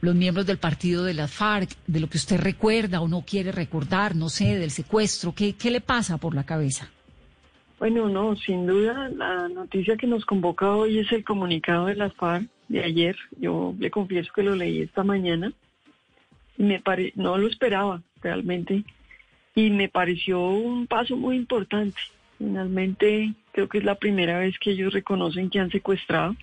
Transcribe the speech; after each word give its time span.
los 0.00 0.14
miembros 0.14 0.46
del 0.46 0.58
partido 0.58 1.04
de 1.04 1.14
las 1.14 1.30
FARC, 1.30 1.70
de 1.86 2.00
lo 2.00 2.08
que 2.08 2.16
usted 2.18 2.40
recuerda 2.40 3.00
o 3.00 3.08
no 3.08 3.22
quiere 3.22 3.52
recordar, 3.52 4.16
no 4.16 4.28
sé, 4.28 4.58
del 4.58 4.70
secuestro. 4.70 5.34
¿Qué, 5.34 5.54
qué 5.54 5.70
le 5.70 5.80
pasa 5.80 6.16
por 6.18 6.34
la 6.34 6.44
cabeza? 6.44 6.90
Bueno, 7.78 8.08
no, 8.08 8.36
sin 8.36 8.66
duda 8.66 9.08
la 9.08 9.48
noticia 9.48 9.96
que 9.96 10.06
nos 10.06 10.24
convoca 10.24 10.70
hoy 10.70 10.98
es 10.98 11.10
el 11.12 11.24
comunicado 11.24 11.86
de 11.86 11.96
las 11.96 12.12
FARC 12.14 12.46
de 12.68 12.84
ayer. 12.84 13.16
Yo 13.38 13.74
le 13.78 13.90
confieso 13.90 14.30
que 14.34 14.42
lo 14.42 14.54
leí 14.54 14.82
esta 14.82 15.02
mañana 15.02 15.52
y 16.58 16.62
me 16.62 16.80
pare... 16.80 17.12
no 17.16 17.38
lo 17.38 17.48
esperaba 17.48 18.02
realmente 18.22 18.84
y 19.54 19.70
me 19.70 19.88
pareció 19.88 20.40
un 20.48 20.86
paso 20.86 21.16
muy 21.16 21.36
importante. 21.36 21.98
Finalmente 22.38 23.32
creo 23.52 23.68
que 23.68 23.78
es 23.78 23.84
la 23.84 23.96
primera 23.96 24.38
vez 24.38 24.58
que 24.58 24.70
ellos 24.72 24.92
reconocen 24.92 25.50
que 25.50 25.58
han 25.58 25.70
secuestrado. 25.70 26.36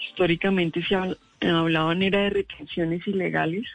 Históricamente 0.00 0.82
se 0.84 0.94
habl- 0.96 1.18
hablaban 1.40 2.02
era 2.02 2.22
de 2.22 2.30
retenciones 2.30 3.06
ilegales, 3.06 3.66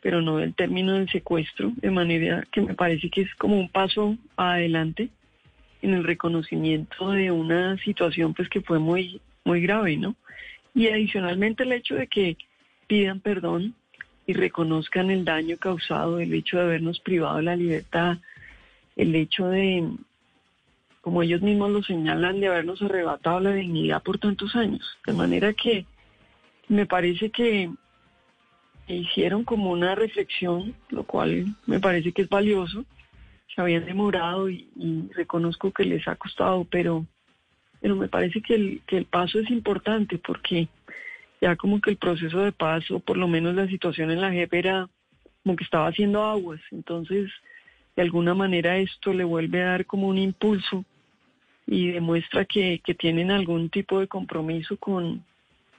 pero 0.00 0.22
no 0.22 0.36
del 0.36 0.54
término 0.54 0.94
del 0.94 1.08
secuestro, 1.10 1.72
de 1.76 1.90
manera 1.90 2.44
que 2.50 2.60
me 2.60 2.74
parece 2.74 3.10
que 3.10 3.22
es 3.22 3.34
como 3.34 3.58
un 3.58 3.68
paso 3.68 4.16
adelante 4.36 5.08
en 5.82 5.94
el 5.94 6.04
reconocimiento 6.04 7.10
de 7.10 7.30
una 7.30 7.76
situación 7.78 8.34
pues 8.34 8.48
que 8.48 8.60
fue 8.60 8.78
muy 8.78 9.20
muy 9.44 9.62
grave, 9.62 9.96
¿no? 9.96 10.14
Y 10.74 10.88
adicionalmente 10.88 11.62
el 11.62 11.72
hecho 11.72 11.94
de 11.94 12.06
que 12.06 12.36
pidan 12.86 13.20
perdón 13.20 13.74
y 14.26 14.34
reconozcan 14.34 15.10
el 15.10 15.24
daño 15.24 15.56
causado, 15.56 16.20
el 16.20 16.32
hecho 16.34 16.58
de 16.58 16.64
habernos 16.64 17.00
privado 17.00 17.38
de 17.38 17.42
la 17.44 17.56
libertad, 17.56 18.18
el 18.94 19.14
hecho 19.14 19.48
de, 19.48 19.88
como 21.00 21.22
ellos 21.22 21.40
mismos 21.40 21.70
lo 21.70 21.82
señalan, 21.82 22.40
de 22.40 22.48
habernos 22.48 22.82
arrebatado 22.82 23.40
la 23.40 23.54
dignidad 23.54 24.02
por 24.02 24.18
tantos 24.18 24.54
años. 24.54 24.98
De 25.06 25.14
manera 25.14 25.54
que 25.54 25.86
me 26.68 26.86
parece 26.86 27.30
que 27.30 27.70
hicieron 28.86 29.44
como 29.44 29.70
una 29.70 29.94
reflexión, 29.94 30.74
lo 30.90 31.04
cual 31.04 31.46
me 31.66 31.80
parece 31.80 32.12
que 32.12 32.22
es 32.22 32.28
valioso. 32.28 32.84
Se 33.54 33.60
habían 33.60 33.86
demorado 33.86 34.48
y, 34.48 34.68
reconozco 35.14 35.72
que 35.72 35.84
les 35.84 36.06
ha 36.06 36.16
costado, 36.16 36.64
pero, 36.64 37.06
pero 37.80 37.96
me 37.96 38.08
parece 38.08 38.40
que 38.40 38.54
el, 38.54 38.82
que 38.86 38.96
el 38.96 39.04
paso 39.04 39.38
es 39.38 39.50
importante 39.50 40.18
porque 40.18 40.68
ya 41.40 41.56
como 41.56 41.80
que 41.80 41.90
el 41.90 41.96
proceso 41.96 42.40
de 42.40 42.52
paz, 42.52 42.90
o 42.90 43.00
por 43.00 43.16
lo 43.16 43.28
menos 43.28 43.54
la 43.54 43.68
situación 43.68 44.10
en 44.10 44.20
la 44.20 44.30
JEP 44.30 44.54
era 44.54 44.88
como 45.42 45.56
que 45.56 45.64
estaba 45.64 45.88
haciendo 45.88 46.24
aguas. 46.24 46.60
Entonces, 46.70 47.30
de 47.96 48.02
alguna 48.02 48.34
manera 48.34 48.78
esto 48.78 49.12
le 49.12 49.24
vuelve 49.24 49.62
a 49.62 49.70
dar 49.70 49.86
como 49.86 50.08
un 50.08 50.18
impulso 50.18 50.84
y 51.66 51.88
demuestra 51.88 52.44
que, 52.44 52.80
que 52.84 52.94
tienen 52.94 53.30
algún 53.30 53.68
tipo 53.70 54.00
de 54.00 54.08
compromiso 54.08 54.76
con, 54.78 55.24